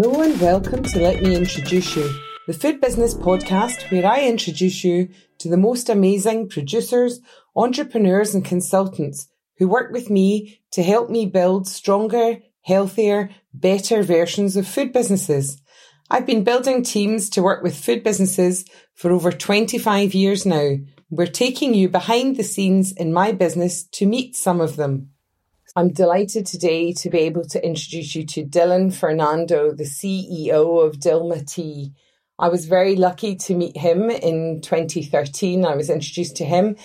[0.00, 2.08] Hello and welcome to Let Me Introduce You,
[2.46, 7.20] the food business podcast where I introduce you to the most amazing producers,
[7.56, 9.26] entrepreneurs, and consultants
[9.56, 15.60] who work with me to help me build stronger, healthier, better versions of food businesses.
[16.08, 20.76] I've been building teams to work with food businesses for over 25 years now.
[21.10, 25.10] We're taking you behind the scenes in my business to meet some of them.
[25.76, 30.96] I'm delighted today to be able to introduce you to Dilhan Fernando, the CEO of
[30.96, 31.92] Dilmah Tea.
[32.38, 35.66] I was very lucky to meet him in 2013.
[35.66, 36.76] I was introduced to him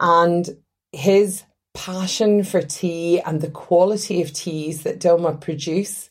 [0.00, 0.48] and
[0.92, 1.44] his
[1.74, 6.10] passion for tea and the quality of teas that Dilmah produce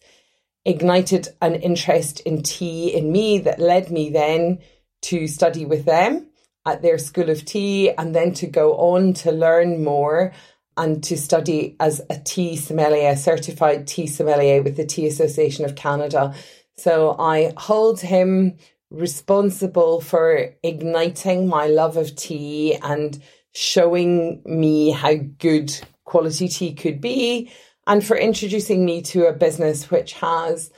[0.66, 4.60] ignited an interest in tea in me that led me then
[5.04, 6.28] to study with them
[6.66, 10.34] at their School of Tea and then to go on to learn more
[10.78, 15.76] and to study as a tea sommelier, certified tea sommelier with the Tea Association of
[15.76, 16.34] Canada.
[16.78, 18.58] So I hold him
[18.90, 23.22] responsible for igniting my love of tea and
[23.54, 27.52] showing me how good quality tea could be
[27.88, 30.72] and for introducing me to a business which has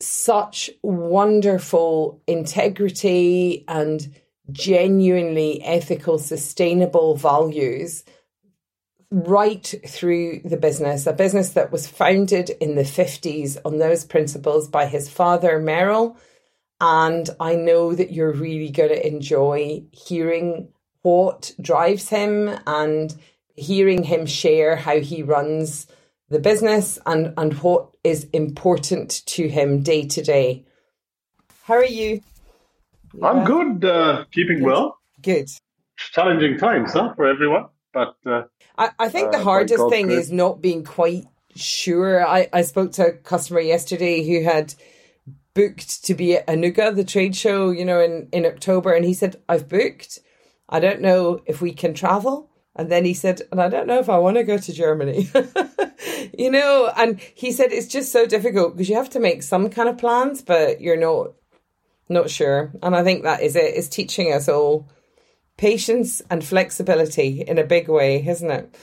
[0.00, 4.14] such wonderful integrity and
[4.52, 8.04] genuinely ethical, sustainable values
[9.16, 14.68] right through the business, a business that was founded in the 50s on those principles
[14.68, 16.18] by his father, Merrill.
[16.82, 20.68] And I know that you're really going to enjoy hearing
[21.00, 23.14] what drives him and
[23.54, 25.86] hearing him share how he runs
[26.28, 30.66] the business and, and what is important to him day to day.
[31.62, 32.20] How are you?
[33.22, 34.66] I'm good, uh, keeping good.
[34.66, 34.98] well.
[35.22, 35.48] Good.
[35.96, 37.68] Challenging times, huh, for everyone.
[37.94, 38.42] But uh,
[38.78, 42.26] I, I think the uh, hardest thing is not being quite sure.
[42.26, 44.74] I, I spoke to a customer yesterday who had
[45.54, 49.14] booked to be at Anuga, the trade show, you know, in, in October, and he
[49.14, 50.18] said, I've booked.
[50.68, 52.50] I don't know if we can travel.
[52.74, 55.30] And then he said, and I don't know if I want to go to Germany.
[56.38, 59.70] you know, and he said it's just so difficult because you have to make some
[59.70, 61.32] kind of plans, but you're not
[62.08, 62.72] not sure.
[62.82, 63.74] And I think that is it.
[63.74, 64.88] It's teaching us all
[65.56, 68.74] patience and flexibility in a big way, isn't it?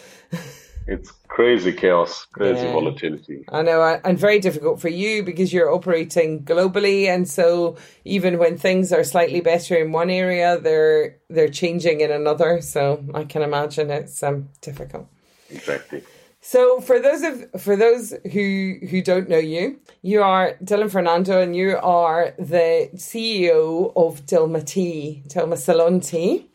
[0.87, 2.73] it's crazy chaos, crazy Yeah.
[2.73, 3.45] volatility.
[3.49, 8.57] I know, and very difficult for you because you're operating globally, and so even when
[8.57, 12.61] things are slightly better in one area, they're they're changing in another.
[12.61, 15.07] So I can imagine it's um, difficult.
[15.49, 16.03] Exactly.
[16.45, 21.39] So for those of for those who who don't know you, you are Dilhan Fernando,
[21.41, 26.45] and you are the CEO of Dilmah Tea, Dilmah Ceylon Tea.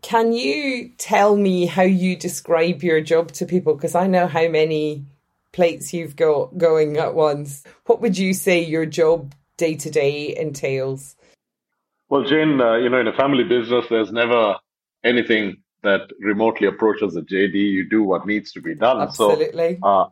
[0.00, 3.74] Can you tell me how you describe your job to people?
[3.74, 5.04] Because I know how many
[5.52, 7.64] plates you've got going at once.
[7.84, 11.16] What would you say your job day to day entails?
[12.08, 14.56] Well, Jane, uh, you know, in a family business, there's never
[15.04, 17.58] anything that remotely approaches a JD.
[17.58, 19.08] You do what needs to be done.
[19.08, 19.48] Absolutely.
[19.82, 20.06] So, uh,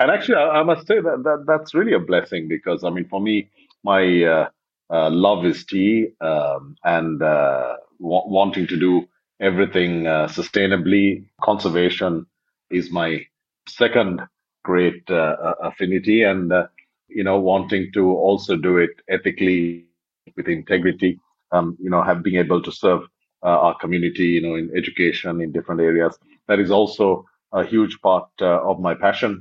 [0.00, 3.06] and actually, I, I must say that, that that's really a blessing because, I mean,
[3.08, 3.50] for me,
[3.84, 4.48] my uh,
[4.92, 9.08] uh, love is tea um, and uh, wa- wanting to do
[9.40, 11.24] everything uh, sustainably.
[11.42, 12.26] Conservation
[12.70, 13.20] is my
[13.68, 14.20] second
[14.64, 16.66] great uh, affinity, and uh,
[17.08, 21.20] you know, wanting to also do it ethically with integrity.
[21.52, 23.02] Um, you know, have been able to serve
[23.48, 26.18] our community, you know, in education in different areas.
[26.48, 29.40] That is also a huge part uh, of my passion.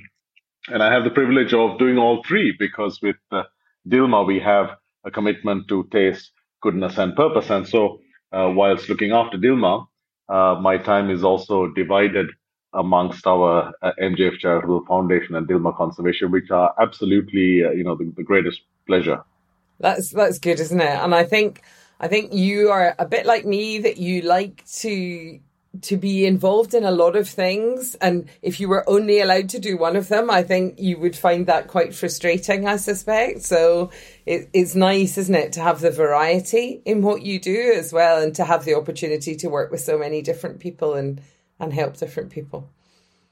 [0.68, 3.44] And I have the privilege of doing all three because with uh,
[3.88, 4.72] Dilmah, we have
[5.06, 7.50] a commitment to taste, goodness, and purpose.
[7.50, 8.00] And so,
[8.32, 9.88] uh, whilst looking after Dilmah,
[10.28, 12.28] uh, my time is also divided
[12.74, 17.96] amongst our uh, MJF Charitable Foundation and Dilmah Conservation, which are absolutely, uh, you know,
[17.96, 19.24] the, the greatest pleasure.
[19.80, 21.00] That's that's good, isn't it?
[21.00, 21.62] And I think
[22.00, 25.40] I think you are a bit like me that you like to
[25.82, 29.60] to be involved in a lot of things and if you were only allowed to
[29.60, 33.92] do one of them i think you would find that quite frustrating i suspect so
[34.26, 38.20] it, it's nice isn't it to have the variety in what you do as well
[38.20, 41.22] and to have the opportunity to work with so many different people and
[41.60, 42.68] and help different people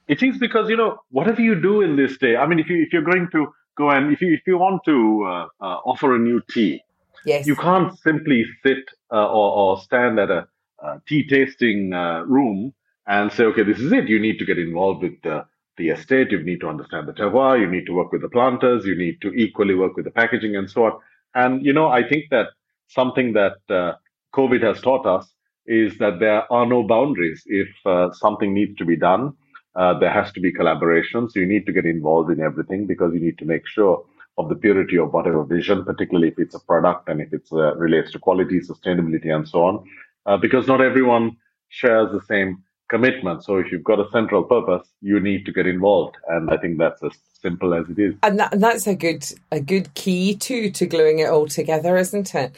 [0.07, 2.38] It is because you know whatever you do in this day.
[2.38, 4.81] I mean, if you if you're going to go and if you if you want
[4.86, 6.81] to uh, uh, offer a new tea,
[7.25, 10.47] yes you can't simply sit uh, or, or stand at a,
[10.83, 12.73] uh tea tasting uh, room
[13.07, 14.07] and say, okay, this is it.
[14.07, 15.45] You need to get involved with the,
[15.79, 16.31] estate.
[16.31, 17.59] You need to understand the terroir.
[17.59, 18.83] You need to work with the planters.
[18.85, 20.93] You need to equally work with the packaging and so on.
[21.35, 22.47] And, you know, I think that
[22.87, 23.93] something that uh,
[24.33, 25.31] COVID has taught us
[25.67, 27.43] is that there are no boundaries.
[27.45, 29.33] If uh, something needs to be done,
[29.75, 31.29] there has to be collaboration.
[31.29, 34.03] So you need to get involved in everything because you need to make sure
[34.38, 37.75] of the purity of whatever vision, particularly if it's a product and if it uh,
[37.75, 39.84] relates to quality, sustainability, and so on,
[40.25, 41.36] uh, because not everyone
[41.69, 43.44] shares the same commitment.
[43.44, 46.78] So if you've got a central purpose, you need to get involved, and I think
[46.78, 47.12] that's as
[47.42, 48.16] simple as it is.
[48.24, 51.98] And, that, and that's a good a good key too to gluing it all together,
[51.98, 52.54] isn't it?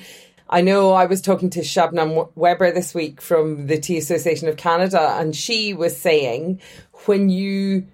[0.51, 4.57] I know I was talking to Shabnam Weber this week from the Tea Association of
[4.57, 6.59] Canada, and she was saying
[7.05, 7.85] when you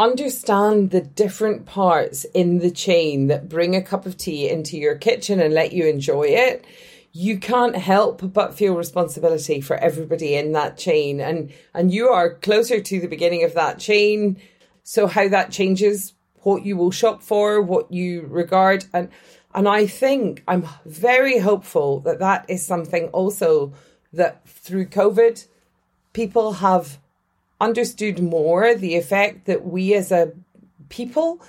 [0.00, 4.96] understand the different parts in the chain that bring a cup of tea into your
[4.96, 6.64] kitchen and let you enjoy it,
[7.12, 11.20] you can't help but feel responsibility for everybody in that chain.
[11.20, 14.40] And, and you are closer to the beginning of that chain.
[14.84, 18.86] So how that changes what you will shop for, what you regard.
[18.94, 19.10] And,
[19.54, 23.74] and I think I'm very hopeful that that is something also
[24.14, 25.46] that through COVID,
[26.14, 26.99] people have
[27.60, 30.32] understood more the effect that we as a
[30.88, 31.42] people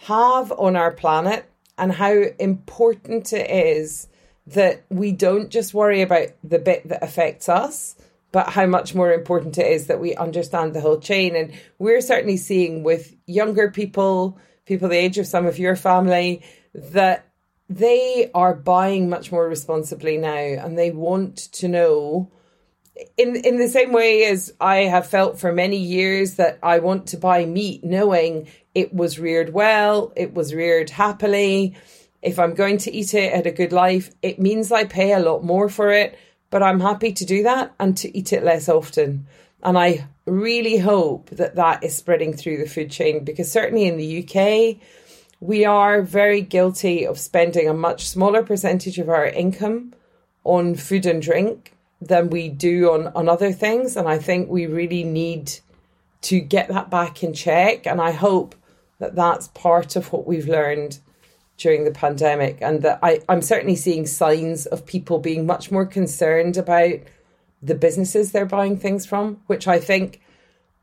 [0.00, 4.08] have on our planet and how important it is
[4.46, 7.96] that we don't just worry about the bit that affects us,
[8.32, 11.36] but how much more important it is that we understand the whole chain.
[11.36, 16.42] And we're certainly seeing with younger people, people the age of some of your family,
[16.74, 17.26] that
[17.68, 22.30] they are buying much more responsibly now and they want to know
[23.16, 27.08] in in the same way as I have felt for many years that I want
[27.08, 31.76] to buy meat knowing it was reared well, it was reared happily.
[32.22, 35.20] If I'm going to eat it at a good life, it means I pay a
[35.20, 36.18] lot more for it,
[36.50, 39.26] but I'm happy to do that and to eat it less often.
[39.62, 43.96] And I really hope that that is spreading through the food chain because certainly in
[43.96, 44.76] the UK,
[45.40, 49.94] we are very guilty of spending a much smaller percentage of our income
[50.44, 53.96] on food and drink than we do on, on other things.
[53.96, 55.52] And I think we really need
[56.22, 57.86] to get that back in check.
[57.86, 58.54] And I hope
[58.98, 60.98] that that's part of what we've learned
[61.56, 62.58] during the pandemic.
[62.60, 67.00] And that I, I'm certainly seeing signs of people being much more concerned about
[67.62, 70.20] the businesses they're buying things from, which I think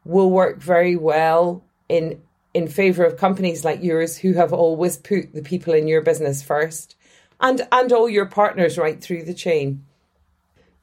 [0.03, 2.21] will work very well in
[2.53, 6.41] in favor of companies like yours who have always put the people in your business
[6.41, 6.95] first
[7.41, 9.85] and and all your partners right through the chain.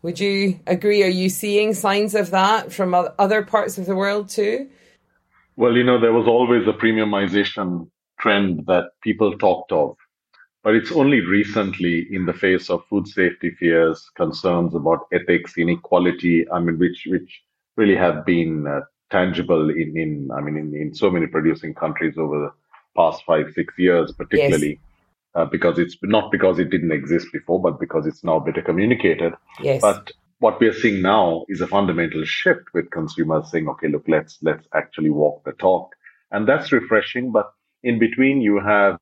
[0.02, 1.04] Would you agree?
[1.04, 4.68] Are you seeing signs of that from other parts of the world too?
[5.56, 7.88] Well, you know, there was always a premiumization
[8.18, 9.96] trend that people talked of,
[10.64, 16.50] but it's only recently, in the face of food safety fears, concerns about ethics, inequality,
[16.50, 17.42] I mean, which which
[17.76, 22.18] really have been uh, tangible in, in I mean, in, in so many producing countries
[22.18, 22.52] over the
[22.96, 24.70] past five, six years, particularly.
[24.70, 24.91] Yes
[25.34, 29.32] uh, because it's not because it didn't exist before, but because it's now better communicated.
[29.60, 29.80] Yes.
[29.80, 34.04] But what we are seeing now is a fundamental shift with consumers saying, okay, look,
[34.08, 35.94] let's let's actually walk the talk,
[36.30, 37.32] and that's refreshing.
[37.32, 37.52] But
[37.82, 38.98] in between, you have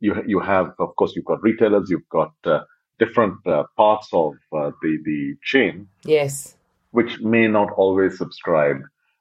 [0.00, 2.60] you you have of course you've got retailers, you've got uh,
[2.98, 5.88] different uh, parts of uh, the the chain.
[6.04, 6.56] Yes.
[6.90, 8.76] Which may not always subscribe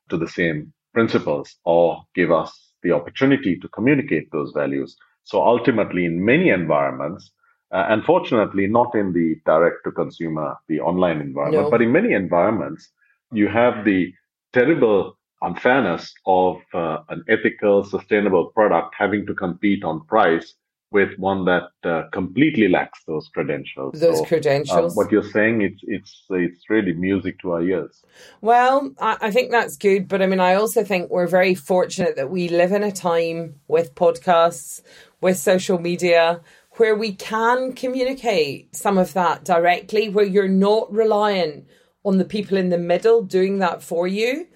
[0.10, 2.52] to the same principles or give us
[2.84, 4.96] the opportunity to communicate those values.
[5.24, 7.32] So ultimately, in many environments,
[7.72, 11.72] uh, unfortunately, not in the direct to consumer, the online environment, no.
[11.72, 12.92] but in many environments,
[13.32, 14.14] you have the
[14.54, 20.54] terrible unfairness of uh, an ethical, sustainable product having to compete on price
[20.94, 24.00] with one that uh, completely lacks those credentials.
[24.00, 24.96] Those so, uh, credentials.
[24.96, 28.04] what you're saying, it's it's it's really music to our ears.
[28.42, 32.16] Well, I, I think that's good, but I mean, I also think we're very fortunate
[32.16, 34.82] that we live in a time with podcasts,
[35.20, 36.42] with social media
[36.78, 41.68] where we can communicate some of that directly, where you're not reliant
[42.06, 44.48] on the people in the middle doing that for you.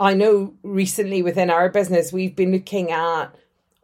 [0.00, 3.34] I know recently within our business, we've been looking at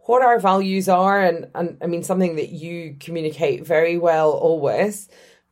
[0.09, 5.07] what our values are, and, and I mean, something that you communicate very well always,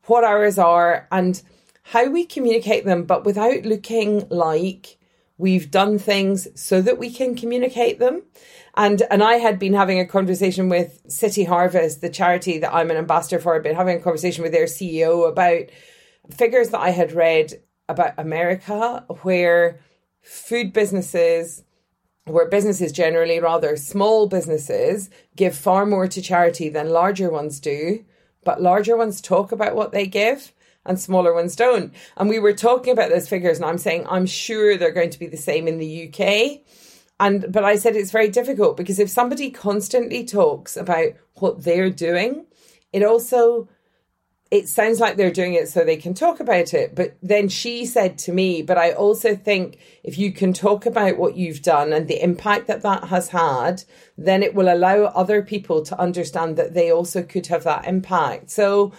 [0.06, 1.42] what ours are, and
[1.82, 4.96] how we communicate them, but without looking like
[5.36, 8.22] we've done things so that we can communicate them.
[8.78, 12.90] And and I had been having a conversation with City Harvest, the charity that I'm
[12.90, 13.54] an ambassador for.
[13.54, 15.64] I've been having a conversation with their CEO about
[16.34, 17.60] figures that I had read
[17.90, 19.80] about America, where
[20.22, 21.62] food businesses,
[22.26, 28.04] where businesses generally, rather small businesses, give far more to charity than larger ones do.
[28.44, 30.52] But larger ones talk about what they give
[30.84, 31.92] and smaller ones don't.
[32.16, 35.18] And we were talking about those figures, and I'm saying I'm sure they're going to
[35.18, 36.60] be the same in the UK.
[37.18, 41.90] And but I said it's very difficult because if somebody constantly talks about what they're
[41.90, 42.46] doing,
[42.92, 43.68] it also
[44.50, 46.94] it sounds like they're doing it so they can talk about it.
[46.94, 51.16] But then she said to me, but I also think if you can talk about
[51.16, 53.82] what you've done and the impact that that has had,
[54.16, 58.50] then it will allow other people to understand that they also could have that impact.
[58.50, 58.92] So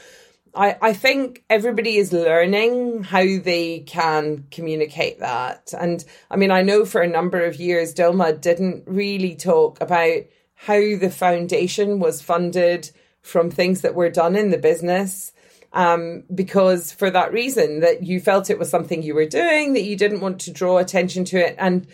[0.53, 5.73] I, I think everybody is learning how they can communicate that.
[5.79, 10.23] And I mean, I know for a number of years, Dilmah didn't really talk about
[10.55, 15.31] how the foundation was funded from things that were done in the business
[15.77, 19.83] um, because for that reason that you felt it was something you were doing that
[19.83, 21.55] you didn't want to draw attention to it.
[21.59, 21.85] And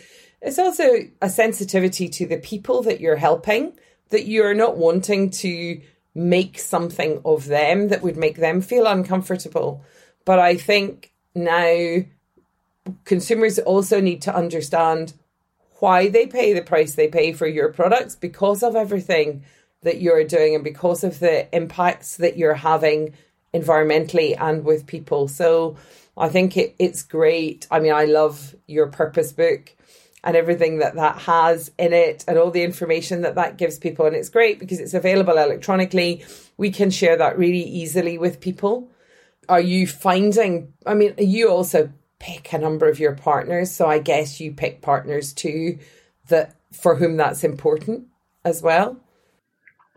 [0.42, 3.74] it's also a sensitivity to the people that you're helping
[4.08, 5.82] that you're not wanting to
[6.16, 9.84] make something of them that would make them feel uncomfortable.
[10.24, 11.98] But i think now
[13.04, 15.14] consumers also need to understand
[15.80, 19.44] why they pay the price they pay for your products because of everything
[19.82, 23.14] that you're doing and because of the impacts that you're having
[23.54, 25.28] environmentally and with people.
[25.28, 25.78] So
[26.18, 27.68] I think it, it's great.
[27.72, 29.76] I mean, I love your purpose book
[30.24, 34.06] and everything that that has in it and all the information that that gives people.
[34.06, 36.24] And it's great because it's available electronically.
[36.58, 38.90] We can share that really easily with people.
[39.50, 43.72] Are you finding, I mean, you also pick a number of your partners.
[43.72, 45.80] So I guess you pick partners too
[46.30, 48.08] that for whom that's important
[48.46, 48.98] as well.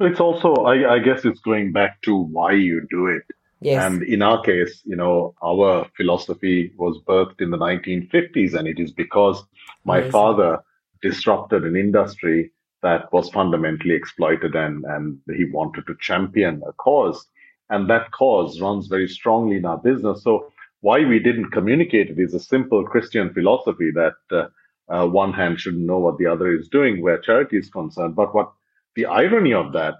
[0.00, 3.22] It's also, I, I guess it's going back to why you do it.
[3.60, 3.84] Yes.
[3.84, 8.78] And in our case, you know, our philosophy was birthed in the 1950s, and it
[8.78, 9.42] is because
[9.84, 10.12] my Amazing.
[10.12, 10.58] father
[11.02, 12.50] disrupted an industry
[12.82, 17.26] that was fundamentally exploited and, and he wanted to champion a cause.
[17.70, 20.22] And that cause runs very strongly in our business.
[20.22, 24.46] So why we didn't communicate it is a simple Christian philosophy that uh,
[24.88, 28.14] uh, one hand shouldn't know what the other is doing where charity is concerned.
[28.14, 28.52] But what
[28.94, 29.94] the irony of that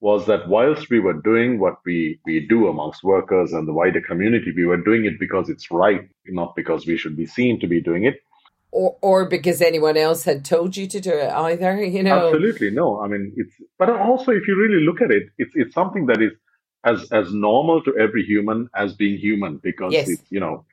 [0.00, 4.00] was that whilst we were doing what we, we do amongst workers and the wider
[4.00, 7.66] community, we were doing it because it's right, not because we should be seen to
[7.66, 8.22] be doing it.
[8.72, 12.28] Or, or because anyone else had told you to do it either, you know.
[12.28, 13.00] Absolutely, no.
[13.00, 13.52] I mean, it's.
[13.78, 16.32] But also, if you really look at it, it's it's something that is
[16.84, 19.56] as as normal to every human as being human.
[19.56, 20.08] Because yes.
[20.08, 20.64] it's you know,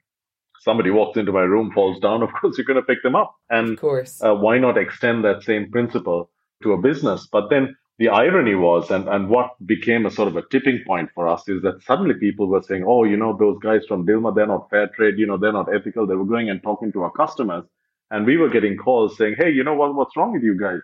[0.60, 2.22] somebody walks into my room, falls down.
[2.28, 5.24] Of course, you're going to pick them up, and of course, uh, why not extend
[5.24, 6.30] that same principle
[6.62, 7.28] to a business?
[7.32, 11.10] But then the irony was, and, and what became a sort of a tipping point
[11.16, 14.36] for us is that suddenly people were saying, oh, you know, those guys from Dilmah,
[14.36, 16.08] they're not fair trade, you know, they're not ethical.
[16.08, 17.66] They were going and talking to our customers.
[18.12, 20.80] And we were getting calls saying, hey, you know what, what's wrong with you guys?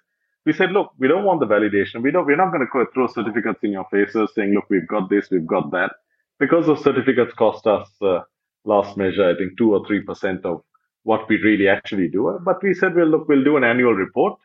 [0.46, 2.04] We said, look, we don't want the validation.
[2.04, 5.10] We don't, we're not going to throw certificates in your faces saying, look, we've got
[5.10, 5.92] this, we've got that.
[6.40, 8.22] Because those certificates cost us, uh,
[8.66, 10.64] last measure, I think two or 3% of
[11.04, 12.40] what we really actually do.
[12.44, 14.40] But we said, well, look, we'll do an annual report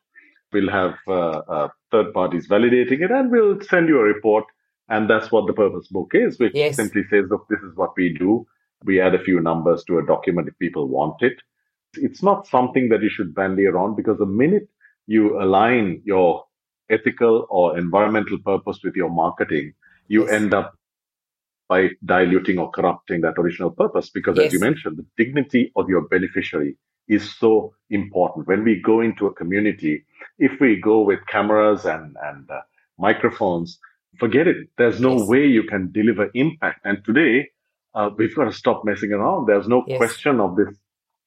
[0.53, 1.13] We'll have uh,
[1.49, 4.45] uh, third parties validating it, and we'll send you a report.
[4.89, 6.77] And that's what the purpose book is, which yes.
[6.77, 8.47] simply says, look, this is what we do.
[8.85, 11.35] We add a few numbers to a document if people want it.
[11.95, 14.69] It's not something that you should bandy around because the minute
[15.07, 16.45] you align your
[16.91, 19.75] ethical or environmental purpose with your marketing,
[20.07, 20.33] you yes.
[20.33, 20.75] end up
[21.69, 24.09] by diluting or corrupting that original purpose.
[24.09, 24.47] Because yes.
[24.47, 26.77] as you mentioned, the dignity of your beneficiary
[27.09, 28.47] is so important.
[28.47, 30.05] When we go into a community,
[30.39, 32.61] if we go with cameras and, and uh,
[32.99, 33.79] microphones,
[34.19, 34.69] forget it.
[34.77, 35.29] There's no yes.
[35.29, 36.81] way you can deliver impact.
[36.85, 37.51] And today,
[37.95, 39.47] uh, we've got to stop messing around.
[39.47, 39.99] There's no yes.
[39.99, 40.75] question of this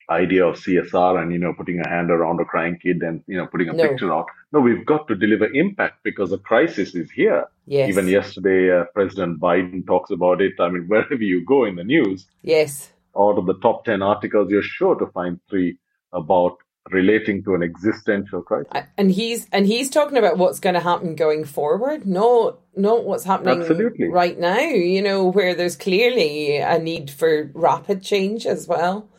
[0.10, 3.38] idea of CSR and, you know, putting a hand around a crying kid and, you
[3.38, 3.88] know, putting a no.
[3.88, 4.26] picture out.
[4.52, 7.46] No, we've got to deliver impact because the crisis is here.
[7.66, 7.90] Yes.
[7.90, 10.54] Even yesterday, uh, President Biden talks about it.
[10.60, 12.28] I mean, wherever you go in the news.
[12.42, 12.91] Yes.
[13.18, 15.77] Out of the top 10 articles, you're sure to find three
[16.13, 16.58] about
[16.89, 18.72] relating to an existential crisis.
[18.98, 23.24] And he's and he's talking about what's going to happen going forward, not not what's
[23.24, 24.08] happening Absolutely.
[24.08, 24.60] right now.
[24.60, 29.10] You know, where there's clearly a need for rapid change as well.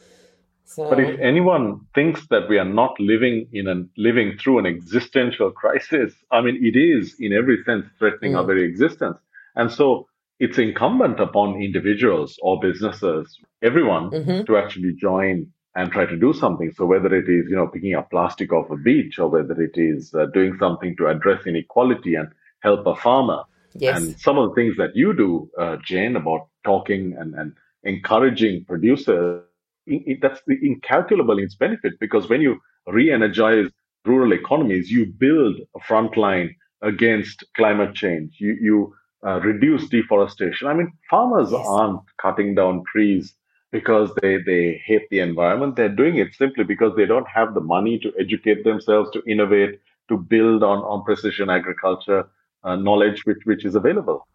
[0.64, 0.88] So.
[0.88, 5.50] But if anyone thinks that we are not living in a living through an existential
[5.50, 8.38] crisis, I mean, it is in every sense threatening mm.
[8.38, 9.18] our very existence.
[9.54, 10.08] And so
[10.42, 14.42] it's incumbent upon individuals or businesses, everyone, mm-hmm.
[14.42, 15.46] to actually join
[15.76, 16.72] and try to do something.
[16.76, 19.76] So whether it is, you know, picking up plastic off a beach or whether it
[19.76, 23.44] is uh, doing something to address inequality and help a farmer.
[23.74, 23.96] Yes.
[23.96, 27.52] And some of the things that you do, uh, Jane, about talking and, and
[27.84, 29.44] encouraging producers,
[29.86, 32.58] it, it, that's incalculable in its benefit because when you
[32.88, 33.68] re-energize
[34.04, 38.38] rural economies, you build a front line against climate change.
[38.40, 38.94] You, you
[39.26, 40.68] uh, reduce deforestation.
[40.68, 41.64] I mean, farmers yes.
[41.66, 43.34] aren't cutting down trees
[43.70, 45.76] because they, they hate the environment.
[45.76, 49.80] They're doing it simply because they don't have the money to educate themselves, to innovate,
[50.08, 52.28] to build on, on precision agriculture
[52.64, 54.26] uh, knowledge which, which is available.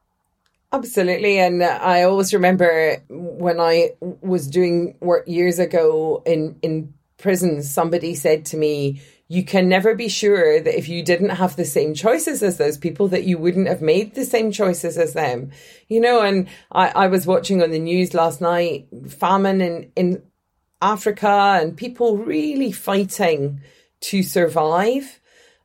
[0.74, 1.39] Absolutely.
[1.39, 8.15] And I always remember when I was doing work years ago in, in prison, somebody
[8.15, 11.93] said to me, you can never be sure that if you didn't have the same
[11.93, 15.51] choices as those people, that you wouldn't have made the same choices as them.
[15.89, 20.24] You know, and I, I was watching on the news last night, famine in, in
[20.81, 23.62] Africa and people really fighting
[24.00, 25.19] to survive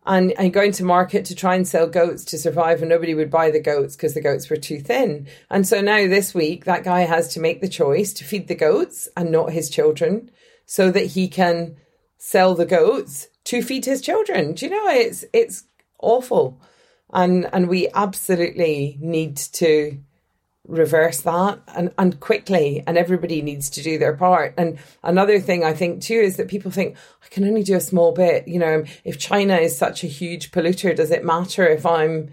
[0.04, 3.30] and, and going to market to try and sell goats to survive and nobody would
[3.30, 5.28] buy the goats because the goats were too thin.
[5.50, 8.54] And so now this week that guy has to make the choice to feed the
[8.56, 10.30] goats and not his children
[10.66, 11.76] so that he can
[12.18, 14.54] sell the goats to feed his children.
[14.54, 15.64] Do you know it's it's
[15.98, 16.60] awful.
[17.12, 19.98] And and we absolutely need to
[20.68, 24.54] reverse that and, and quickly and everybody needs to do their part.
[24.56, 27.80] And another thing i think too is that people think i can only do a
[27.80, 28.46] small bit.
[28.46, 32.30] You know if china is such a huge polluter does it matter if i'm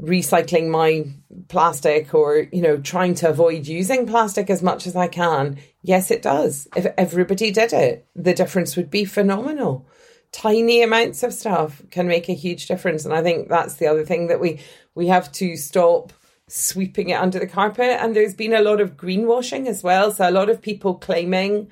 [0.00, 1.06] recycling my
[1.48, 5.58] plastic or you know trying to avoid using plastic as much as i can?
[5.82, 6.66] Yes it does.
[6.74, 9.86] If everybody did it the difference would be phenomenal
[10.32, 14.04] tiny amounts of stuff can make a huge difference and i think that's the other
[14.04, 14.60] thing that we
[14.94, 16.12] we have to stop
[16.48, 17.98] sweeping it under the carpet.
[18.00, 20.10] And there's been a lot of greenwashing as well.
[20.12, 21.70] So a lot of people claiming,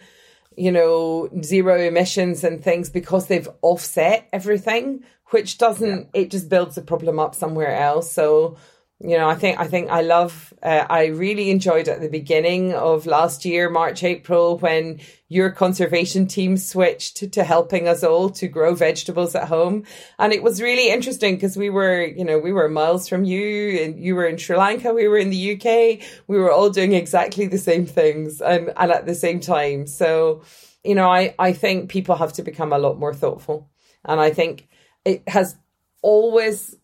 [0.57, 6.23] you know, zero emissions and things because they've offset everything, which doesn't, yeah.
[6.23, 8.11] it just builds the problem up somewhere else.
[8.13, 8.57] So
[9.01, 10.55] you know, I think I think I love.
[10.63, 15.01] Uh, I really enjoyed at the beginning of last year, March April, when
[15.35, 19.83] your conservation team switched to, helping us all to grow vegetables at home,
[20.19, 23.83] and it was really interesting because we were, you know, we were miles from you,
[23.83, 26.93] and you were in Sri Lanka, we were in the UK, we were all doing
[26.93, 29.89] exactly the same things, and and at the same time.
[29.89, 30.43] So,
[30.85, 33.69] you know, I I think people have to become a lot more thoughtful,
[34.05, 34.69] and I think
[35.05, 35.57] it has
[36.01, 36.77] always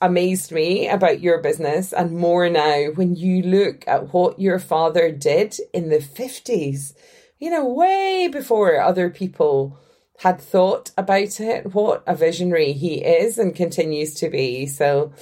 [0.00, 5.10] amazed me about your business and more now when you look at what your father
[5.10, 6.94] did in the 50s,
[7.38, 9.78] you know, way before other people
[10.18, 14.66] had thought about it, what a visionary he is and continues to be.
[14.66, 15.12] So,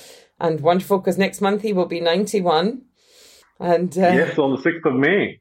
[0.40, 2.83] and wonderful because next month he will be 91.
[3.61, 5.40] And uh, yes, on the 6th of May.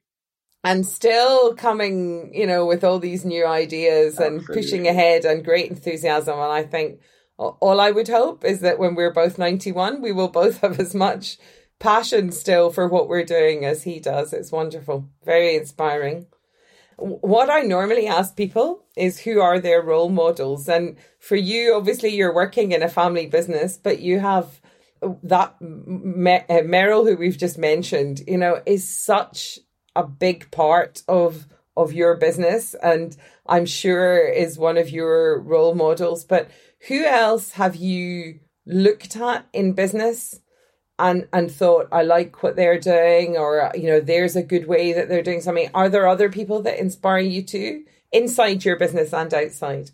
[0.64, 4.38] And still coming, you know, with all these new ideas Absolutely.
[4.38, 6.40] and pushing ahead and great enthusiasm.
[6.40, 7.00] And I think,
[7.38, 10.96] all I would hope is that when we're both 91, we will both have as
[10.96, 11.38] much
[11.80, 14.34] passion still for what we're doing as he does.
[14.34, 16.28] It's wonderful, very inspiring.
[16.98, 20.70] What I normally ask people is who are their role models?
[20.70, 24.62] And for you, obviously, you're working in a family business, but you have
[25.24, 29.60] that uh, Merrill, who we've just mentioned, you know, is such
[29.96, 35.76] a big part of of your business and I'm sure is one of your role
[35.76, 36.24] models.
[36.24, 36.50] But
[36.88, 40.40] who else have you looked at in business
[40.98, 44.94] and and thought I like what they're doing or you know there's a good way
[44.94, 45.70] that they're doing something?
[45.74, 49.92] Are there other people that inspire you too inside your business and outside?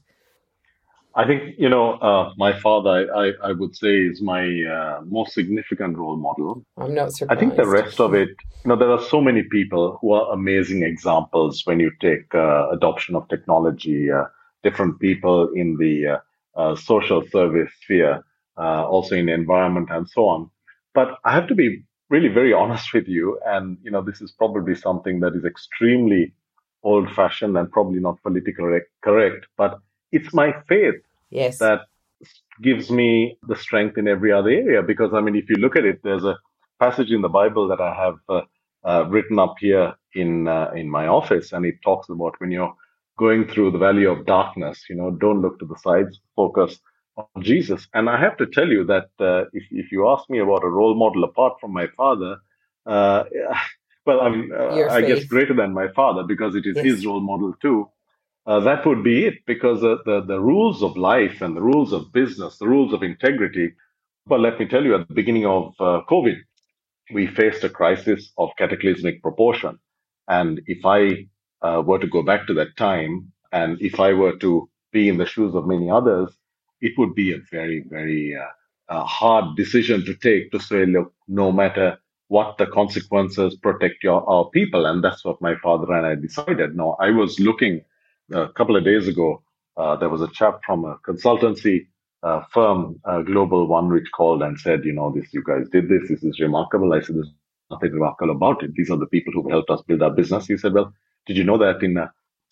[1.13, 3.13] I think you know uh, my father.
[3.13, 6.65] I, I would say is my uh, most significant role model.
[6.77, 7.37] I'm not surprised.
[7.37, 10.31] I think the rest of it, you know, there are so many people who are
[10.31, 14.09] amazing examples when you take uh, adoption of technology.
[14.11, 14.25] Uh,
[14.63, 16.17] different people in the uh,
[16.55, 18.23] uh, social service sphere,
[18.57, 20.49] also in the environment and so on.
[20.93, 24.31] But I have to be really very honest with you, and you know, this is
[24.31, 26.33] probably something that is extremely
[26.83, 29.79] old-fashioned and probably not politically correct, but
[30.11, 30.95] it's my faith
[31.29, 31.59] yes.
[31.59, 31.81] that
[32.61, 34.81] gives me the strength in every other area.
[34.81, 36.37] Because I mean, if you look at it, there's a
[36.79, 38.41] passage in the Bible that I have uh,
[38.83, 42.75] uh, written up here in uh, in my office, and it talks about when you're
[43.17, 46.79] going through the valley of darkness, you know, don't look to the sides, focus
[47.17, 47.87] on Jesus.
[47.93, 50.69] And I have to tell you that uh, if if you ask me about a
[50.69, 52.37] role model apart from my father,
[52.85, 53.23] uh,
[54.05, 56.85] well, I'm uh, I guess greater than my father because it is yes.
[56.85, 57.89] his role model too
[58.45, 61.93] uh, that would be it because the, the, the, rules of life and the rules
[61.93, 63.71] of business, the rules of integrity.
[64.25, 66.37] But let me tell you, at the beginning of uh, COVID,
[67.13, 69.77] we faced a crisis of cataclysmic proportion.
[70.27, 71.27] And if I
[71.61, 75.17] uh, were to go back to that time, and if I were to be in
[75.17, 76.35] the shoes of many others,
[76.81, 81.51] it would be a very, very uh, hard decision to take to say, look, no
[81.51, 84.85] matter what the consequences, protect your our people.
[84.85, 86.75] And that's what my father and I decided.
[86.75, 87.81] No, I was looking
[88.33, 89.43] a couple of days ago,
[89.77, 91.87] uh, there was a chap from a consultancy
[92.23, 95.89] uh, firm, uh, Global One, which called and said, you know, this, you guys did
[95.89, 96.09] this.
[96.09, 96.93] This is remarkable.
[96.93, 97.31] I said, there's
[97.69, 98.73] nothing remarkable about it.
[98.75, 100.47] These are the people who helped us build our business.
[100.47, 100.93] He said, well,
[101.25, 101.95] did you know that in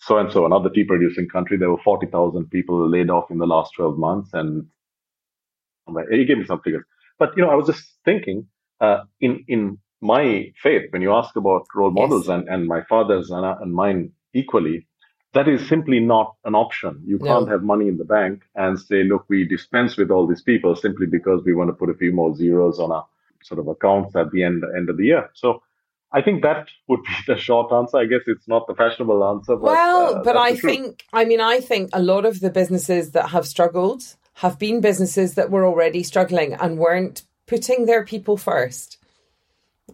[0.00, 3.46] so and so, another tea producing country, there were 40,000 people laid off in the
[3.46, 4.30] last 12 months.
[4.32, 4.66] And
[6.10, 6.84] he gave me some figures.
[7.18, 8.46] But, you know, I was just thinking,
[8.80, 12.38] uh, in, in my faith, when you ask about role models yes.
[12.38, 14.86] and, and my father's and, and mine equally,
[15.34, 17.02] that is simply not an option.
[17.04, 17.52] You can't no.
[17.52, 21.06] have money in the bank and say, look, we dispense with all these people simply
[21.06, 23.06] because we want to put a few more zeros on our
[23.42, 25.30] sort of accounts at the end end of the year.
[25.34, 25.62] So
[26.12, 27.98] I think that would be the short answer.
[27.98, 29.56] I guess it's not the fashionable answer.
[29.56, 33.12] But, well, uh, but I think, I mean, I think a lot of the businesses
[33.12, 38.36] that have struggled have been businesses that were already struggling and weren't putting their people
[38.36, 38.98] first.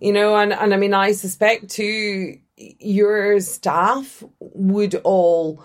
[0.01, 5.65] You know, and, and I mean, I suspect too, your staff would all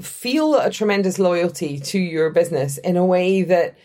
[0.00, 3.78] feel a tremendous loyalty to your business in a way that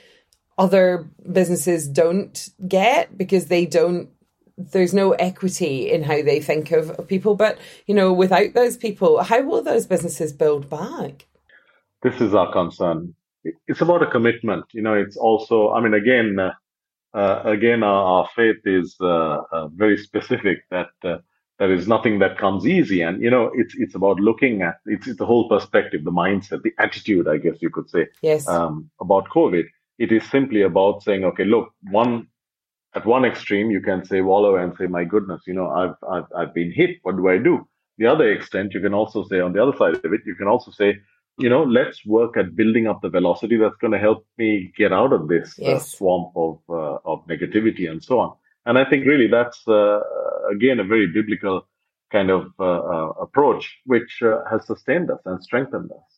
[0.57, 4.09] other businesses don't get because they don't
[4.57, 7.35] there's no equity in how they think of, of, people.
[7.35, 11.25] But you know without those people how will those businesses build back?
[12.03, 13.13] This is our concern.
[13.67, 16.51] It's about a commitment you know it's also i mean again uh,
[17.13, 21.19] uh, again our, our, faith is uh, uh very specific that uh,
[21.59, 23.01] there is nothing that comes easy.
[23.01, 26.61] And you know it's it's about looking at it's, it's the whole perspective the mindset
[26.61, 28.47] the attitude i guess you could say yes.
[28.47, 29.65] um, about covid.
[29.97, 32.27] It is simply about saying okay look one
[32.95, 36.25] at one extreme you can say wallow and say my goodness you know i've i've,
[36.35, 36.97] I've been hit.
[37.03, 37.67] What do i do?
[37.97, 40.47] The other extent you can also say on the other side of it you can
[40.47, 40.97] also say
[41.37, 44.91] you know let's work at building up the velocity that's going to help me get
[44.93, 45.81] out of this uh, yes.
[45.81, 48.33] uh, swamp of uh, of negativity and so on.
[48.67, 50.01] And I think really that's, uh,
[50.51, 51.65] again, a very biblical
[52.11, 56.16] kind of uh, uh, approach, which uh, has sustained us and strengthened us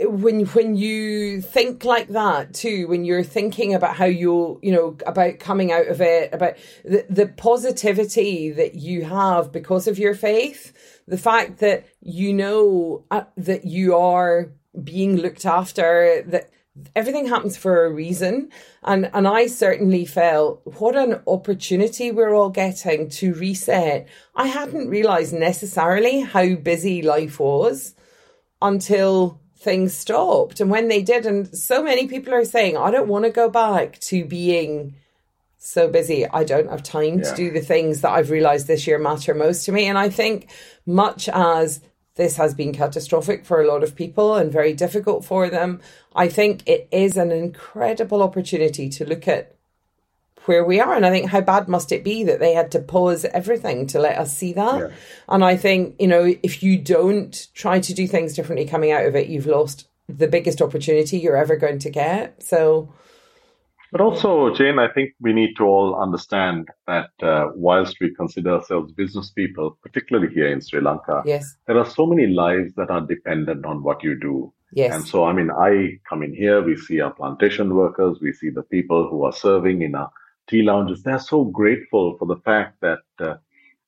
[0.00, 4.96] when when you think like that too when you're thinking about how you'll you know
[5.06, 10.14] about coming out of it about the, the positivity that you have because of your
[10.14, 16.50] faith the fact that you know uh, that you are being looked after that
[16.96, 18.50] everything happens for a reason
[18.82, 24.08] and and I certainly felt what an opportunity we're all getting to reset.
[24.34, 27.94] I hadn't realized necessarily how busy life was
[28.60, 33.08] until things stopped and when they did and so many people are saying I don't
[33.08, 34.94] want to go back to being
[35.58, 36.28] so busy.
[36.28, 37.30] I don't have time yeah.
[37.30, 40.10] to do the things that I've realized this year matter most to me and I
[40.10, 40.50] think
[40.84, 41.80] much as
[42.16, 45.80] this has been catastrophic for a lot of people and very difficult for them.
[46.14, 49.53] I think it is an incredible opportunity to look at
[50.46, 50.94] where we are.
[50.94, 53.98] And I think how bad must it be that they had to pause everything to
[53.98, 54.78] let us see that?
[54.78, 54.94] Yeah.
[55.28, 59.06] And I think, you know, if you don't try to do things differently coming out
[59.06, 62.42] of it, you've lost the biggest opportunity you're ever going to get.
[62.42, 62.92] So
[63.94, 68.54] but also, Jane, I think we need to all understand that uh, whilst we consider
[68.54, 71.54] ourselves business people, particularly here in Sri Lanka, yes.
[71.68, 74.52] there are so many lives that are dependent on what you do.
[74.72, 74.96] Yes.
[74.96, 78.50] And so, I mean, I come in here, we see our plantation workers, we see
[78.50, 80.10] the people who are serving in our
[80.48, 81.02] tea lounges.
[81.02, 83.36] They're so grateful for the fact that uh,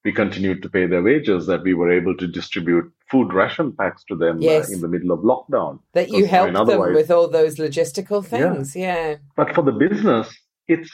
[0.04, 4.04] we continued to pay their wages, that we were able to distribute food ration packs
[4.04, 4.70] to them uh, yes.
[4.70, 5.80] uh, in the middle of lockdown.
[5.94, 9.08] That you helped I mean, them with all those logistical things, yeah.
[9.08, 9.16] yeah.
[9.36, 10.28] But for the business,
[10.68, 10.90] it's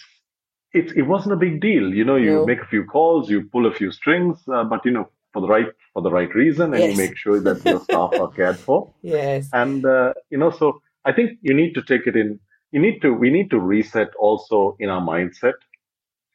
[0.72, 1.92] it, it wasn't a big deal.
[1.92, 2.46] You know, you no.
[2.46, 5.48] make a few calls, you pull a few strings, uh, but you know, for the
[5.48, 6.92] right for the right reason, and yes.
[6.92, 8.92] you make sure that your staff are cared for.
[9.02, 9.48] Yes.
[9.52, 12.40] And uh, you know, so I think you need to take it in.
[12.72, 15.54] You need to we need to reset also in our mindset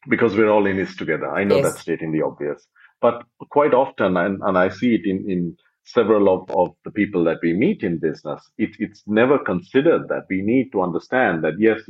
[0.08, 1.28] because we're all in this together.
[1.30, 1.64] I know yes.
[1.64, 2.66] that's stating the obvious,
[3.00, 7.24] but quite often, and, and I see it in, in several of, of the people
[7.24, 11.54] that we meet in business, it, it's never considered that we need to understand that,
[11.58, 11.80] yes,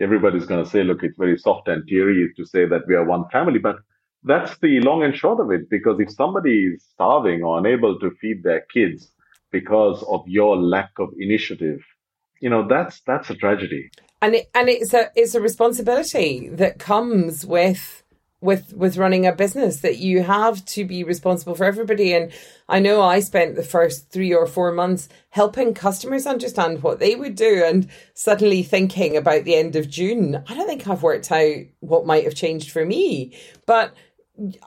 [0.00, 3.04] everybody's going to say, look, it's very soft and teary to say that we are
[3.04, 3.76] one family, but
[4.22, 5.70] that's the long and short of it.
[5.70, 9.10] Because if somebody is starving or unable to feed their kids
[9.50, 11.80] because of your lack of initiative,
[12.40, 13.90] you know, that's, that's a tragedy.
[14.20, 18.02] And it, and it's a it's a responsibility that comes with
[18.40, 22.12] with with running a business that you have to be responsible for everybody.
[22.12, 22.32] And
[22.68, 27.14] i know i spent the first 3 or 4 months helping customers understand what they
[27.14, 30.42] would do and suddenly thinking about the end of june.
[30.48, 33.94] I don't think i've worked out what might have changed for me but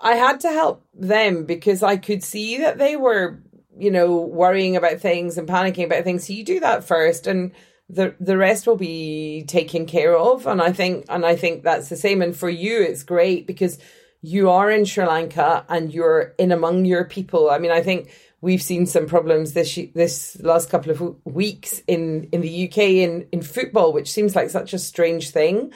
[0.02, 3.42] i had to help them because i could see that they were
[3.82, 6.28] you know worrying about things and panicking about things.
[6.28, 7.52] So you do that first and
[7.90, 10.46] the the rest will be taken care of.
[10.48, 12.22] And i think and i think that's the same.
[12.22, 13.80] And for you it's great because
[14.22, 17.50] you are in sri lanka and you're in among your people.
[17.50, 22.30] I mean i think we've seen some problems this this last couple of weeks in
[22.32, 25.74] in the uk in in football which seems like such a strange thing.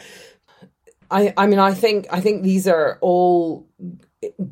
[1.09, 3.67] I i mean i think i think these are all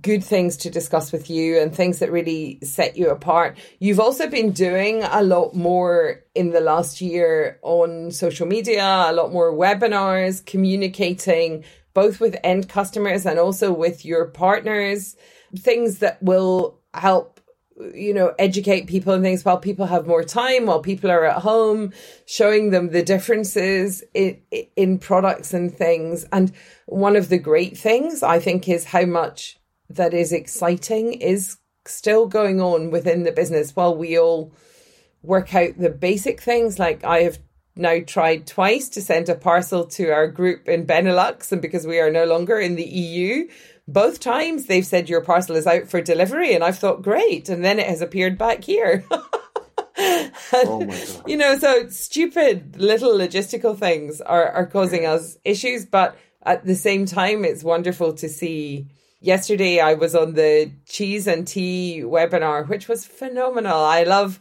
[0.02, 3.58] good things to discuss with you and things that really set you apart.
[3.80, 9.14] You've also been doing a lot more in the last year on social media, a
[9.14, 15.16] lot more webinars, communicating both with end customers and also with your partners,
[15.56, 17.34] things that will help
[17.94, 21.42] you know educate people and things while people have more time while people are at
[21.42, 21.92] home
[22.26, 24.40] showing them the differences in
[24.76, 26.52] in products and things and
[26.86, 32.28] one of the great things i think is how much that is exciting is still
[32.28, 34.54] going on within the business while we all
[35.22, 37.39] work out the basic things like i have
[37.76, 42.00] now tried twice to send a parcel to our group in Benelux, and because we
[42.00, 43.48] are no longer in the EU,
[43.88, 47.65] both times they've said your parcel is out for delivery, and I've thought great, and
[47.65, 49.04] then it has appeared back here.
[49.12, 51.24] oh my God.
[51.28, 56.76] You know, so stupid little logistical things are, are causing us issues, but at the
[56.76, 58.88] same time, it's wonderful to see.
[59.24, 63.78] Yesterday, I was on the cheese and tea webinar, which was phenomenal.
[63.78, 64.38] I love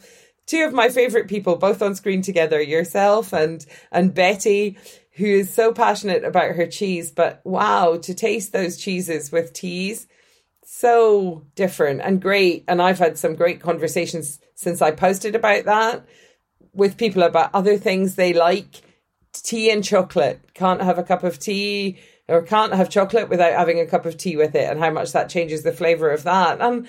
[0.46, 4.76] two of my favorite people both on screen together yourself and and Betty
[5.12, 7.12] who is so passionate about her cheese.
[7.12, 10.08] But wow to taste those cheeses with teas
[10.64, 12.64] so different and great.
[12.66, 16.04] And I've had some great conversations since I posted about that
[16.72, 18.82] with people about other things they like.
[19.32, 20.40] Tea and chocolate.
[20.54, 24.16] Can't have a cup of tea or can't have chocolate without having a cup of
[24.16, 26.86] tea with it and how much that changes the flavor of that and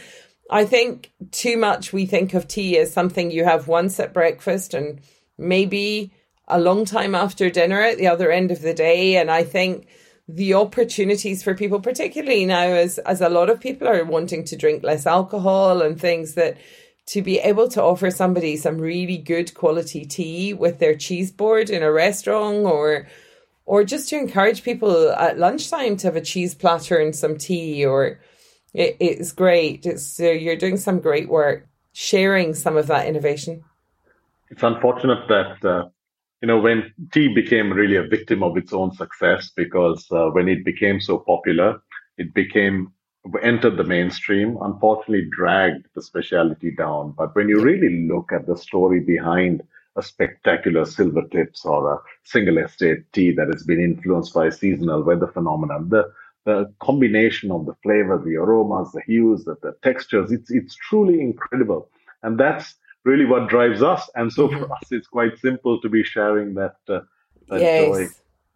[0.49, 4.73] I think too much we think of tea as something you have once at breakfast
[4.73, 4.99] and
[5.37, 6.11] maybe
[6.47, 9.15] a long time after dinner at the other end of the day.
[9.15, 9.87] And I think
[10.27, 14.55] the opportunities for people, particularly now as, as a lot of people are wanting to
[14.55, 16.57] drink less alcohol and things that
[17.07, 21.69] to be able to offer somebody some really good quality tea with their cheese board
[21.69, 23.07] in a restaurant or
[23.65, 27.85] or just to encourage people at lunchtime to have a cheese platter and some tea
[27.85, 28.19] or
[28.73, 29.85] it, it's great.
[29.85, 33.63] It's uh, you're doing some great work sharing some of that innovation.
[34.49, 35.87] It's unfortunate that uh,
[36.41, 40.47] you know when tea became really a victim of its own success because uh, when
[40.47, 41.81] it became so popular,
[42.17, 42.91] it became
[43.41, 44.57] entered the mainstream.
[44.61, 47.13] Unfortunately, dragged the specialty down.
[47.17, 49.63] But when you really look at the story behind
[49.95, 55.03] a spectacular silver tips or a single estate tea that has been influenced by seasonal
[55.03, 56.11] weather phenomena, the
[56.45, 61.21] the combination of the flavor, the aromas, the hues, the, the textures, it's, it's truly
[61.21, 61.89] incredible.
[62.21, 62.75] And that's
[63.05, 64.09] really what drives us.
[64.15, 64.71] And so for mm-hmm.
[64.71, 67.01] us, it's quite simple to be sharing that, uh,
[67.49, 67.87] that yes.
[67.87, 68.07] joy.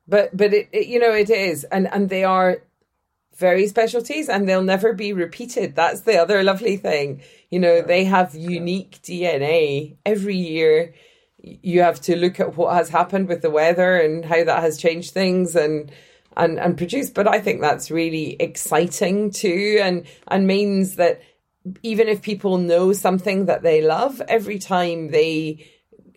[0.07, 1.63] But, but it, it, you know, it is.
[1.65, 2.57] And, and they are
[3.35, 5.75] very specialties and they'll never be repeated.
[5.75, 7.21] That's the other lovely thing.
[7.51, 10.93] You know, they have unique DNA every year.
[11.41, 14.77] You have to look at what has happened with the weather and how that has
[14.77, 15.91] changed things and
[16.35, 17.09] and, and produce.
[17.09, 21.21] But I think that's really exciting too and, and means that
[21.83, 25.67] even if people know something that they love, every time they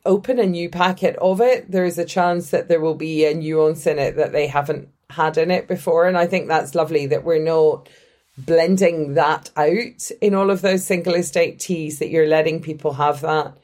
[0.07, 3.35] open a new packet of it, there is a chance that there will be a
[3.35, 6.07] nuance in it that they haven't had in it before.
[6.07, 7.89] And I think that's lovely that we're not
[8.39, 13.21] blending that out in all of those single estate teas, that you're letting people have
[13.23, 13.57] that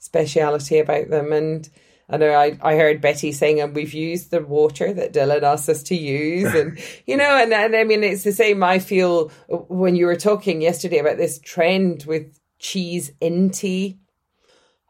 [0.00, 1.32] speciality about them.
[1.32, 1.68] And
[2.08, 5.68] I know I, I heard Betty saying, and we've used the water that Dilhan asked
[5.68, 6.52] us to use.
[6.52, 10.16] And, you know, and, and I mean, it's the same I feel when you were
[10.16, 14.00] talking yesterday about this trend with cheese in tea.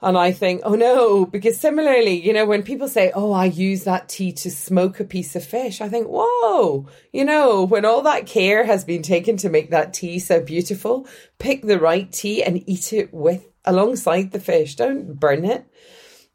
[0.02, 3.84] And I think, oh no, because similarly, you know, when people say, oh, I use
[3.84, 8.02] that tea to smoke a piece of fish, I think, whoa, you know, when all
[8.02, 11.06] that care has been taken to make that tea so beautiful,
[11.38, 14.74] pick the right tea and eat it with alongside the fish.
[14.76, 15.66] Don't burn it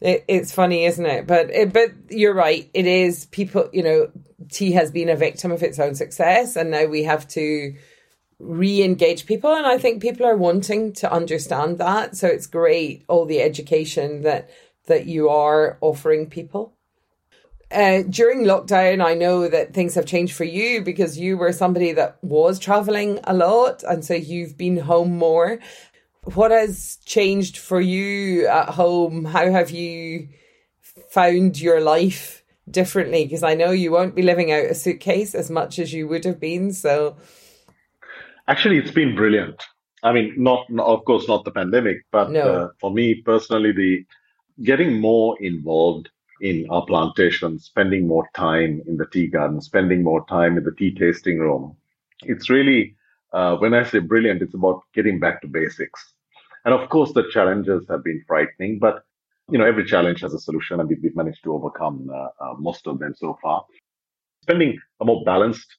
[0.02, 1.28] it, it's funny, isn't it?
[1.28, 2.70] But it, but you're right.
[2.74, 3.70] It is people.
[3.74, 4.12] You know,
[4.52, 7.76] tea has been a victim of its own success, and now we have to
[8.40, 9.54] re-engage people.
[9.54, 12.16] And I think people are wanting to understand that.
[12.18, 14.50] So it's great all the education that
[14.88, 16.74] that you are offering people.
[17.72, 21.92] Uh, during lockdown, I know that things have changed for you because you were somebody
[21.94, 25.60] that was traveling a lot, and so you've been home more
[26.34, 29.26] what has changed for you at home?
[29.26, 30.30] How have you
[31.10, 33.26] found your life differently?
[33.26, 36.26] Because I know you won't be living out a suitcase as much as you would
[36.26, 36.74] have been.
[36.74, 37.16] So,
[38.48, 39.64] actually, it's been brilliant.
[40.04, 42.42] I mean, not, of course, not the pandemic, but no.
[42.42, 44.06] uh, for me personally, the
[44.64, 46.10] getting more involved
[46.42, 50.74] in our plantation, spending more time in the tea garden, spending more time in the
[50.74, 51.76] tea tasting room.
[52.24, 52.96] It's really,
[53.34, 56.14] uh, when I say brilliant, it's about getting back to basics.
[56.66, 59.06] And of course, the challenges have been frightening, but
[59.50, 62.88] you know, every challenge has a solution, and we've managed to overcome uh, uh, most
[62.88, 63.64] of them so far.
[64.42, 65.78] Spending a more balanced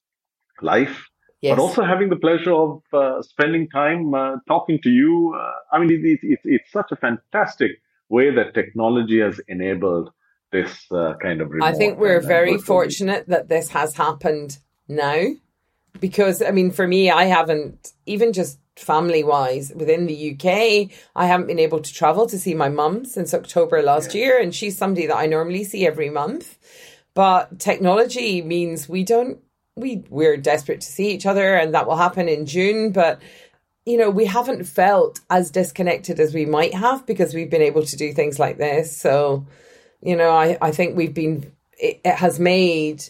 [0.63, 1.09] life,
[1.41, 1.57] yes.
[1.57, 5.35] but also having the pleasure of uh, spending time uh, talking to you.
[5.39, 7.73] Uh, I mean, it, it, it's it's such a fantastic
[8.09, 10.11] way that technology has enabled
[10.53, 11.51] this uh, kind of.
[11.63, 15.27] I think we're very fortunate that this has happened now,
[16.01, 20.91] because I mean, for me, I haven't even just family wise within the UK.
[21.17, 24.21] I haven't been able to travel to see my mum since October last yeah.
[24.21, 26.59] year, and she's somebody that I normally see every month.
[27.15, 29.39] But technology means we don't
[29.77, 32.93] we we're desperate to see each other, and that will happen in June.
[32.93, 33.21] But
[33.85, 37.85] you know, we haven't felt as disconnected as we might have because we've been able
[37.85, 38.97] to do things like this.
[38.97, 39.47] So,
[40.03, 43.05] you know, I, I think we've been, it, it has made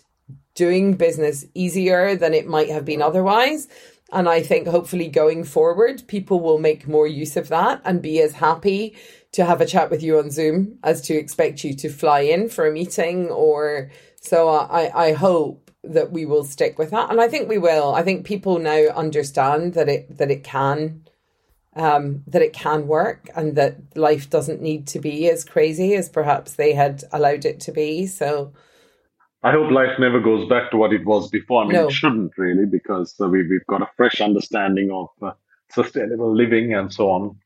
[0.54, 3.68] doing business easier than it might have been otherwise.
[4.12, 8.20] And I think hopefully going forward, people will make more use of that and be
[8.20, 8.96] as happy
[9.32, 12.50] to have a chat with you on Zoom as to expect you to fly in
[12.50, 17.10] for a meeting or so I, I hope that we will stick with that.
[17.10, 17.94] And I think we will.
[17.94, 21.04] I think people now understand that it that it can
[21.74, 26.08] um, that it can work and that life doesn't need to be as crazy as
[26.08, 28.06] perhaps they had allowed it to be.
[28.06, 28.52] So
[29.42, 31.62] I hope life never goes back to what it was before.
[31.62, 31.86] I mean, no.
[31.86, 35.32] it shouldn't really, because uh, we, we've got a fresh understanding of uh,
[35.70, 37.38] sustainable living and so on.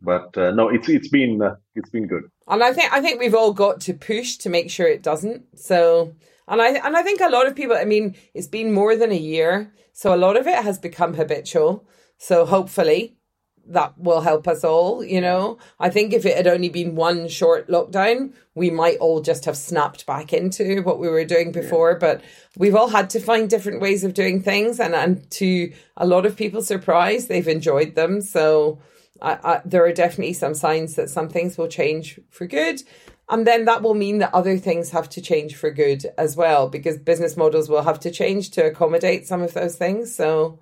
[0.00, 2.24] But uh, no, it's it's been uh, it's been good.
[2.46, 5.58] And I think I think we've all got to push to make sure it doesn't.
[5.58, 6.14] So,
[6.48, 7.76] and I and I think a lot of people.
[7.76, 11.14] I mean, it's been more than a year, so a lot of it has become
[11.14, 11.86] habitual.
[12.16, 13.18] So hopefully,
[13.66, 15.58] that will help us all, you know.
[15.78, 19.56] I think if it had only been one short lockdown, we might all just have
[19.56, 21.92] snapped back into what we were doing before.
[21.92, 21.98] Yeah.
[21.98, 22.22] But
[22.56, 26.26] we've all had to find different ways of doing things, and and to a lot
[26.26, 28.20] of people's surprise, they've enjoyed them.
[28.20, 28.80] So
[29.20, 32.82] I, I, there are definitely some signs that some things will change for good.
[33.30, 36.68] And then that will mean that other things have to change for good as well,
[36.68, 40.14] because business models will have to change to accommodate some of those things.
[40.14, 40.60] So,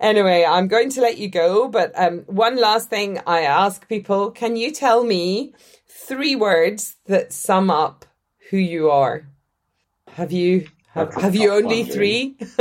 [0.00, 4.30] Anyway, I'm going to let you go, but um, one last thing I ask people
[4.30, 5.52] can you tell me
[5.86, 8.06] three words that sum up
[8.48, 9.28] who you are?
[10.12, 12.36] Have you have, have you only one, three?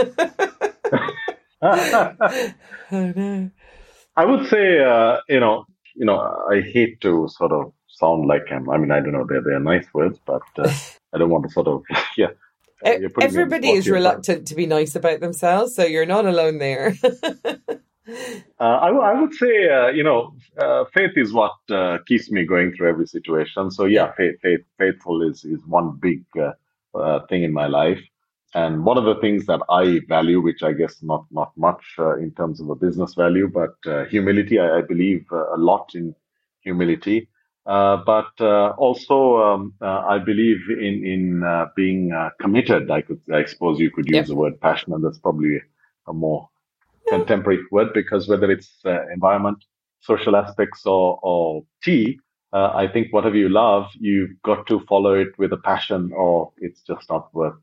[1.62, 2.18] oh,
[2.92, 3.52] no.
[4.18, 5.66] I would say, uh, you know,
[5.96, 6.20] you know,
[6.52, 8.70] I hate to sort of sound like I'm.
[8.70, 10.72] I mean, I don't know, they're they're nice words, but uh,
[11.14, 11.84] I don't want to sort of,
[12.18, 12.28] yeah,
[12.86, 16.96] uh, everybody is reluctant to be nice about themselves, so you're not alone there.
[17.04, 17.20] uh,
[18.60, 22.46] I, w- I would say, uh, you know, uh, faith is what uh, keeps me
[22.46, 23.72] going through every situation.
[23.72, 26.24] So yeah, faith, faith, faithful is is one big
[26.96, 28.02] uh, thing in my life.
[28.56, 31.84] And one of the things that I value, which I guess not not much
[32.20, 33.76] in terms of a business value, but
[34.10, 34.60] humility.
[34.60, 36.16] I, I believe a lot in
[36.62, 37.28] humility.
[37.70, 42.92] Uh, but uh, also, um, uh, I believe in in uh, being uh, committed.
[42.92, 44.26] I could, I suppose, you could use yep.
[44.28, 45.04] the word passionate.
[45.04, 45.62] That's probably
[46.08, 46.50] a more
[47.08, 47.18] yeah.
[47.20, 48.82] contemporary word because whether it's
[49.14, 49.60] environment,
[50.02, 52.20] social aspects, or or tea,
[52.54, 56.82] I think whatever you love, you've got to follow it with a passion, or it's
[56.82, 57.62] just not worth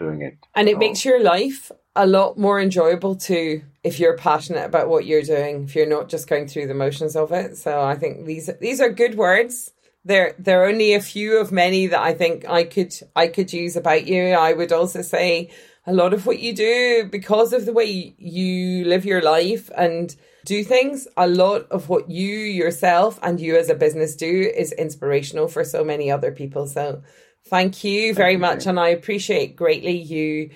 [0.00, 0.36] doing it.
[0.54, 5.06] And it makes your life a lot more enjoyable too if you're passionate about what
[5.06, 7.56] you're doing if you're not just going through the motions of it.
[7.56, 9.72] So i think these these are good words.
[10.04, 13.76] They're they're only a few of many that i think i could i could use
[13.76, 14.22] about you.
[14.48, 15.50] I would also say
[15.86, 20.14] a lot of what you do because of the way you live your life and
[20.44, 24.72] do things a lot of what you yourself and you as a business do is
[24.72, 26.66] inspirational for so many other people.
[26.66, 27.02] So
[27.46, 28.38] thank you very thank you.
[28.38, 30.50] much and i appreciate greatly you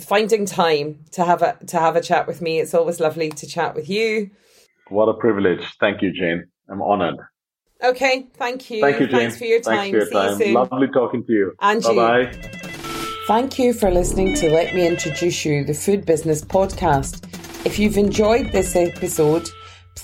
[0.00, 2.60] finding time to have a to have a chat with me.
[2.60, 4.30] It's always lovely to chat with you.
[4.88, 5.62] What a privilege.
[5.80, 6.44] Thank you, Jane.
[6.68, 7.16] I'm honored.
[7.82, 8.80] Okay, thank you.
[8.80, 9.18] Thank you, Jane.
[9.18, 9.76] Thanks for your time.
[9.92, 10.54] Thanks for your time.
[10.54, 11.52] Lovely talking to you.
[11.60, 12.32] And bye bye.
[13.26, 17.24] Thank you for listening to Let Me Introduce You, the Food Business Podcast.
[17.64, 19.48] If you've enjoyed this episode,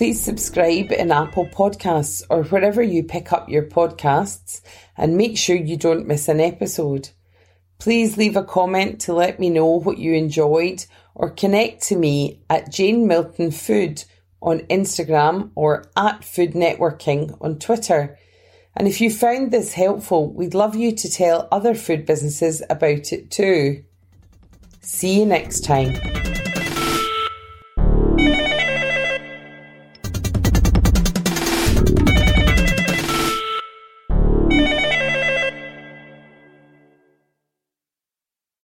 [0.00, 4.62] please subscribe in Apple Podcasts or wherever you pick up your podcasts
[4.96, 7.10] and make sure you don't miss an episode.
[7.78, 12.40] Please leave a comment to let me know what you enjoyed or connect to me
[12.48, 14.02] at Jane Milton Food
[14.40, 18.16] on Instagram or at Food Networking on Twitter.
[18.74, 23.12] And if you found this helpful, we'd love you to tell other food businesses about
[23.12, 23.84] it too.
[24.80, 26.39] See you next time.